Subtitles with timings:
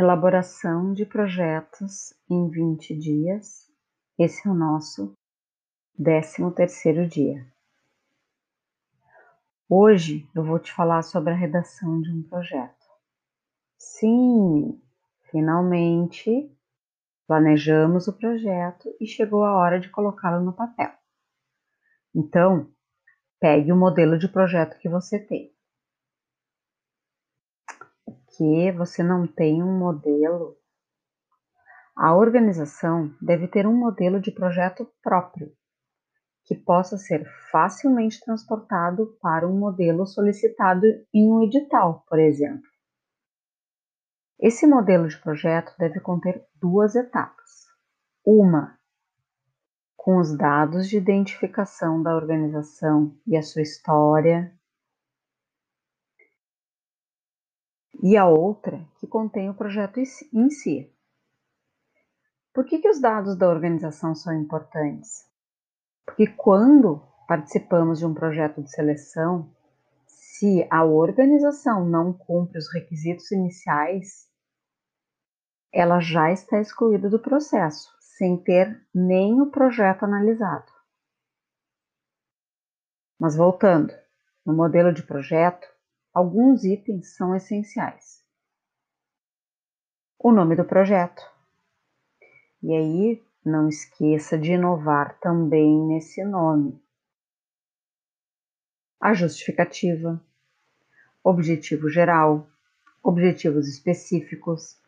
[0.00, 3.70] Elaboração de projetos em 20 dias.
[4.18, 5.12] Esse é o nosso
[6.02, 7.46] 13 terceiro dia.
[9.68, 12.86] Hoje eu vou te falar sobre a redação de um projeto.
[13.76, 14.80] Sim,
[15.30, 16.50] finalmente
[17.26, 20.94] planejamos o projeto e chegou a hora de colocá-lo no papel.
[22.14, 22.72] Então,
[23.38, 25.52] pegue o modelo de projeto que você tem
[28.40, 30.56] que você não tem um modelo,
[31.94, 35.52] a organização deve ter um modelo de projeto próprio,
[36.46, 37.22] que possa ser
[37.52, 42.66] facilmente transportado para um modelo solicitado em um edital, por exemplo.
[44.38, 47.66] Esse modelo de projeto deve conter duas etapas.
[48.24, 48.78] Uma,
[49.94, 54.58] com os dados de identificação da organização e a sua história,
[58.02, 60.00] e a outra que contém o projeto
[60.32, 60.92] em si.
[62.52, 65.28] Por que, que os dados da organização são importantes?
[66.04, 69.54] Porque quando participamos de um projeto de seleção,
[70.06, 74.28] se a organização não cumpre os requisitos iniciais,
[75.72, 80.72] ela já está excluída do processo, sem ter nem o projeto analisado.
[83.18, 83.94] Mas voltando,
[84.44, 85.68] no modelo de projeto,
[86.20, 88.22] alguns itens são essenciais.
[90.18, 91.22] O nome do projeto.
[92.62, 96.78] E aí, não esqueça de inovar também nesse nome.
[99.00, 100.22] A justificativa,
[101.24, 102.46] objetivo geral,
[103.02, 104.78] objetivos específicos,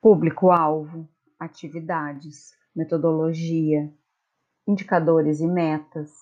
[0.00, 3.92] público-alvo, atividades, metodologia,
[4.68, 6.12] indicadores e metas,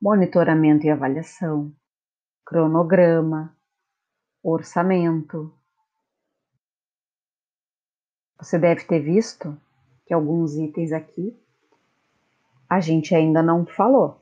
[0.00, 1.74] monitoramento e avaliação,
[2.50, 3.56] cronograma,
[4.42, 5.56] orçamento.
[8.40, 9.56] Você deve ter visto
[10.04, 11.40] que alguns itens aqui
[12.68, 14.20] a gente ainda não falou.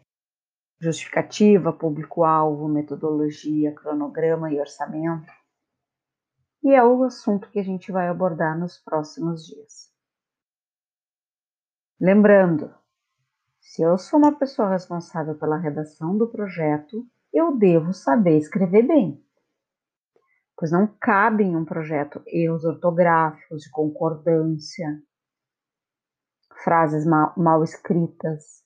[0.78, 5.32] Justificativa, público-alvo, metodologia, cronograma e orçamento.
[6.62, 9.90] E é o assunto que a gente vai abordar nos próximos dias.
[11.98, 12.74] Lembrando,
[13.58, 19.24] se eu sou uma pessoa responsável pela redação do projeto, eu devo saber escrever bem,
[20.56, 25.02] pois não cabe em um projeto erros ortográficos, de concordância,
[26.62, 28.64] frases mal, mal escritas.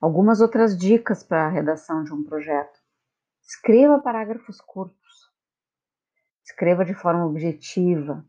[0.00, 2.78] Algumas outras dicas para a redação de um projeto.
[3.42, 5.30] Escreva parágrafos curtos.
[6.44, 8.24] Escreva de forma objetiva.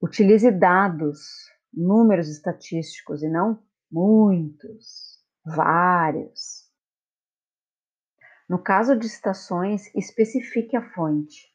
[0.00, 1.18] Utilize dados,
[1.72, 6.67] números estatísticos e não muitos, vários.
[8.48, 11.54] No caso de citações, especifique a fonte.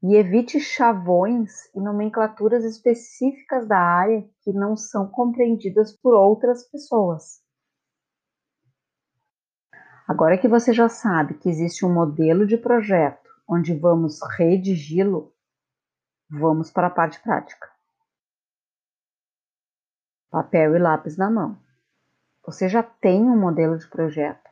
[0.00, 7.42] E evite chavões e nomenclaturas específicas da área que não são compreendidas por outras pessoas.
[10.06, 15.34] Agora que você já sabe que existe um modelo de projeto onde vamos redigi-lo,
[16.30, 17.68] vamos para a parte prática.
[20.30, 21.58] Papel e lápis na mão.
[22.46, 24.49] Você já tem um modelo de projeto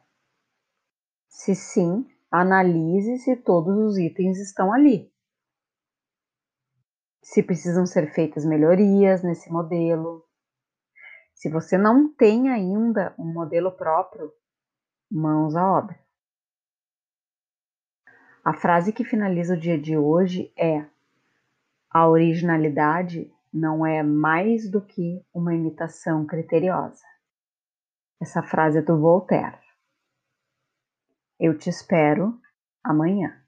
[1.38, 5.08] se sim, analise se todos os itens estão ali.
[7.22, 10.26] Se precisam ser feitas melhorias nesse modelo.
[11.34, 14.32] Se você não tem ainda um modelo próprio,
[15.08, 15.96] mãos à obra.
[18.44, 20.84] A frase que finaliza o dia de hoje é:
[21.88, 27.04] a originalidade não é mais do que uma imitação criteriosa.
[28.20, 29.67] Essa frase é do Voltaire.
[31.38, 32.40] Eu te espero
[32.82, 33.40] amanhã.